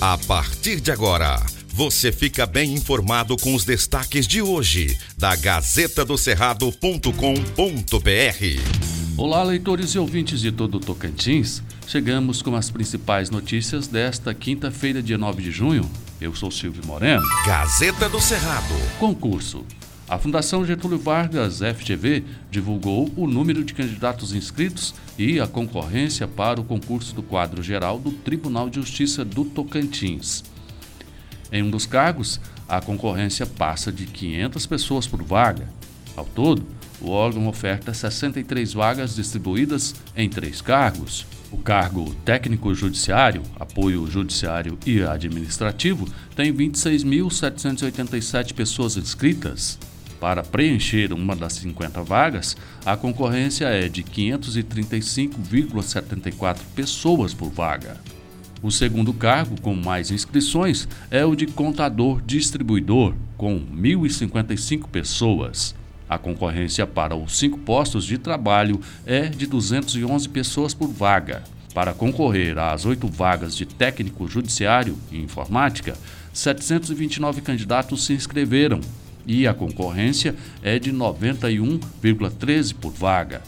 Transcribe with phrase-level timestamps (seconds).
[0.00, 1.44] A partir de agora,
[1.74, 7.10] você fica bem informado com os destaques de hoje da Gazeta do Cerrado.com.br.
[9.16, 11.64] Olá, leitores e ouvintes de todo o Tocantins.
[11.88, 15.90] Chegamos com as principais notícias desta quinta-feira, dia 9 de junho.
[16.20, 17.26] Eu sou Silvio Moreno.
[17.44, 18.74] Gazeta do Cerrado.
[19.00, 19.66] Concurso.
[20.08, 26.58] A Fundação Getúlio Vargas FGV divulgou o número de candidatos inscritos e a concorrência para
[26.58, 30.42] o concurso do quadro geral do Tribunal de Justiça do Tocantins.
[31.52, 35.68] Em um dos cargos, a concorrência passa de 500 pessoas por vaga.
[36.16, 36.66] Ao todo,
[37.02, 41.26] o órgão oferta 63 vagas distribuídas em três cargos.
[41.52, 49.78] O cargo técnico judiciário, apoio judiciário e administrativo tem 26.787 pessoas inscritas.
[50.20, 52.54] Para preencher uma das 50 vagas,
[52.84, 57.96] a concorrência é de 535,74 pessoas por vaga.
[58.60, 65.76] O segundo cargo com mais inscrições é o de contador distribuidor, com 1.055 pessoas.
[66.08, 71.44] A concorrência para os cinco postos de trabalho é de 211 pessoas por vaga.
[71.72, 75.94] Para concorrer às oito vagas de técnico judiciário e informática,
[76.32, 78.80] 729 candidatos se inscreveram,
[79.28, 83.42] e a concorrência é de 91,13 por vaga.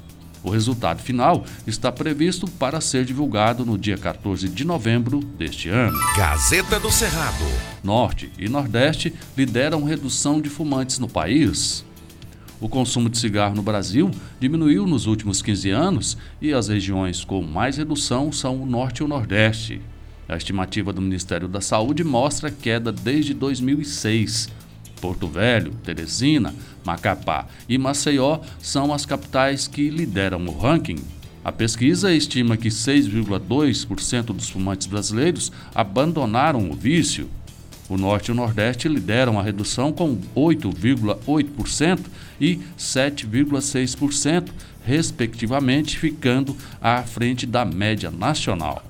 [0.44, 5.98] O resultado final está previsto para ser divulgado no dia 14 de novembro deste ano.
[6.18, 7.46] Gazeta do Cerrado.
[7.82, 11.86] Norte e Nordeste lideram redução de fumantes no país.
[12.60, 17.42] O consumo de cigarro no Brasil diminuiu nos últimos 15 anos e as regiões com
[17.42, 19.82] mais redução são o Norte e o Nordeste.
[20.28, 24.50] A estimativa do Ministério da Saúde mostra queda desde 2006
[25.04, 26.56] Porto Velho, Teresina,
[26.86, 31.04] Macapá e Maceió são as capitais que lideram o ranking.
[31.44, 37.30] A pesquisa estima que 6,2% dos fumantes brasileiros abandonaram o vício.
[37.90, 42.00] O Norte e o Nordeste lideram a redução com 8,8%
[42.40, 44.52] e 7,6%,
[44.86, 48.82] respectivamente, ficando à frente da média nacional.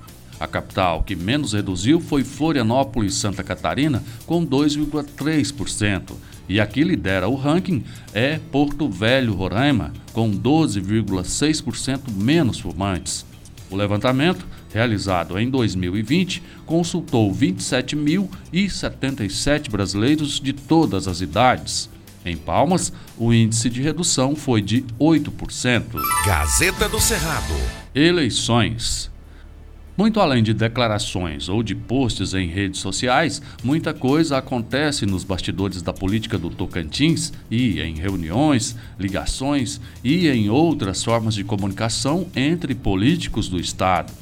[0.44, 6.12] A capital que menos reduziu foi Florianópolis, Santa Catarina, com 2,3%.
[6.46, 7.82] E aqui lidera o ranking
[8.12, 13.24] é Porto Velho, Roraima, com 12,6% menos fumantes.
[13.70, 21.88] O levantamento, realizado em 2020, consultou 27.077 brasileiros de todas as idades.
[22.22, 25.84] Em Palmas, o índice de redução foi de 8%.
[26.26, 27.54] Gazeta do Cerrado.
[27.94, 29.13] Eleições.
[29.96, 35.82] Muito além de declarações ou de posts em redes sociais, muita coisa acontece nos bastidores
[35.82, 42.74] da política do Tocantins e em reuniões, ligações e em outras formas de comunicação entre
[42.74, 44.12] políticos do Estado.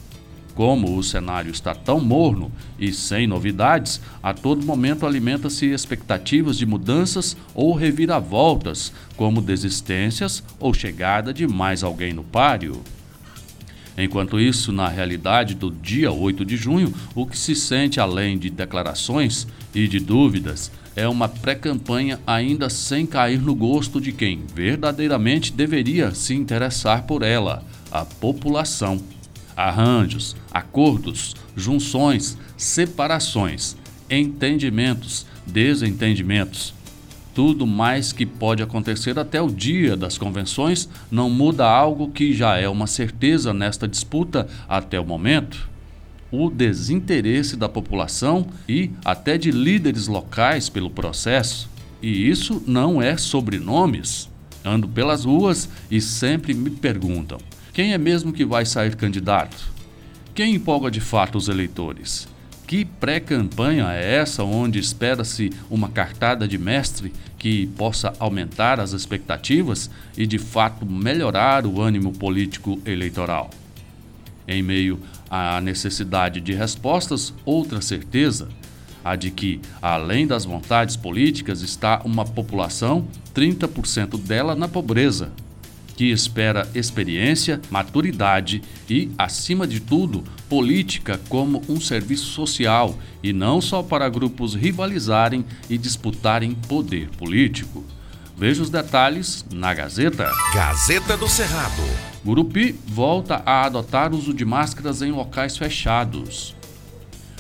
[0.55, 6.67] Como o cenário está tão morno e sem novidades, a todo momento alimenta-se expectativas de
[6.67, 12.83] mudanças ou reviravoltas, como desistências ou chegada de mais alguém no páreo.
[13.97, 18.49] Enquanto isso, na realidade do dia 8 de junho, o que se sente além de
[18.49, 25.53] declarações e de dúvidas é uma pré-campanha ainda sem cair no gosto de quem verdadeiramente
[25.53, 29.01] deveria se interessar por ela, a população.
[29.57, 33.77] Arranjos, acordos, junções, separações,
[34.11, 36.75] entendimentos, desentendimentos
[37.35, 42.59] tudo mais que pode acontecer até o dia das convenções não muda algo que já
[42.59, 45.71] é uma certeza nesta disputa até o momento.
[46.31, 51.71] O desinteresse da população e até de líderes locais pelo processo.
[52.01, 54.31] E isso não é sobrenomes.
[54.65, 57.39] Ando pelas ruas e sempre me perguntam:
[57.73, 59.73] quem é mesmo que vai sair candidato?
[60.35, 62.27] Quem empolga de fato os eleitores?
[62.67, 69.91] Que pré-campanha é essa onde espera-se uma cartada de mestre que possa aumentar as expectativas
[70.17, 73.51] e de fato melhorar o ânimo político eleitoral?
[74.47, 75.01] Em meio
[75.31, 78.49] à necessidade de respostas, outra certeza,
[79.05, 85.31] a de que, além das vontades políticas, está uma população, 30% dela na pobreza,
[85.97, 93.61] que espera experiência, maturidade e, acima de tudo, política como um serviço social e não
[93.61, 97.85] só para grupos rivalizarem e disputarem poder político.
[98.37, 100.31] Veja os detalhes na Gazeta.
[100.55, 101.83] Gazeta do Cerrado.
[102.25, 106.57] Gurupi volta a adotar uso de máscaras em locais fechados.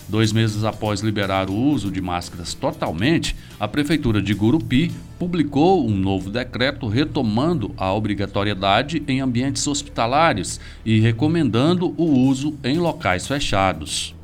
[0.08, 5.96] Dois meses após liberar o uso de máscaras totalmente, a Prefeitura de Gurupi publicou um
[5.96, 14.14] novo decreto retomando a obrigatoriedade em ambientes hospitalares e recomendando o uso em locais fechados.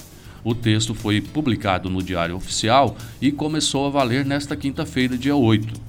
[0.44, 5.80] O texto foi publicado no Diário Oficial e começou a valer nesta quinta-feira, dia 8.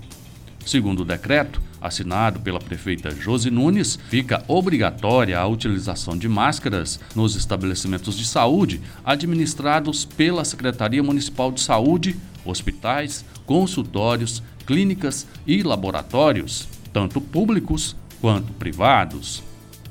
[0.66, 7.36] Segundo o decreto, assinado pela prefeita Josi Nunes, fica obrigatória a utilização de máscaras nos
[7.36, 12.16] estabelecimentos de saúde administrados pela Secretaria Municipal de Saúde,
[12.46, 19.44] hospitais, consultórios, clínicas e laboratórios, tanto públicos quanto privados.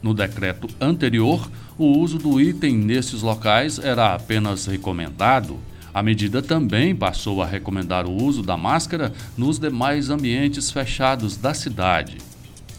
[0.03, 5.59] No decreto anterior, o uso do item nesses locais era apenas recomendado.
[5.93, 11.55] A medida também passou a recomendar o uso da máscara nos demais ambientes fechados da
[11.55, 12.19] cidade.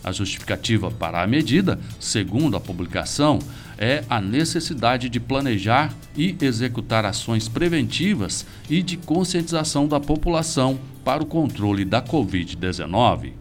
[0.04, 3.40] A justificativa para a medida, segundo a publicação,
[3.78, 11.24] é a necessidade de planejar e executar ações preventivas e de conscientização da população para
[11.24, 13.34] o controle da Covid-19.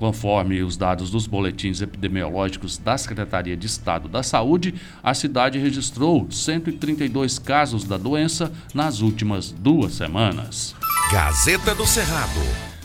[0.00, 6.26] Conforme os dados dos boletins epidemiológicos da Secretaria de Estado da Saúde, a cidade registrou
[6.30, 10.74] 132 casos da doença nas últimas duas semanas.
[11.12, 12.40] Gazeta do Cerrado.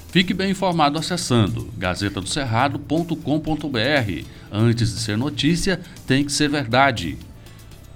[0.09, 4.25] Fique bem informado acessando gazetadocerrado.com.br.
[4.51, 7.17] Antes de ser notícia, tem que ser verdade.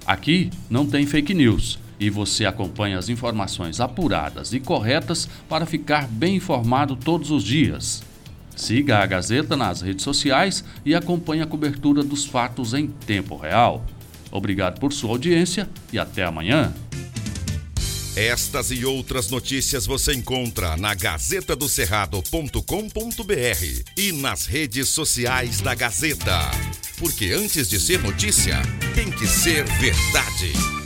[0.06, 6.08] Aqui não tem fake news e você acompanha as informações apuradas e corretas para ficar
[6.08, 8.08] bem informado todos os dias.
[8.56, 13.84] Siga a Gazeta nas redes sociais e acompanhe a cobertura dos fatos em tempo real.
[14.30, 16.72] Obrigado por sua audiência e até amanhã.
[18.16, 26.50] Estas e outras notícias você encontra na gazetadocerrado.com.br e nas redes sociais da Gazeta.
[26.98, 28.60] Porque antes de ser notícia,
[28.94, 30.79] tem que ser verdade.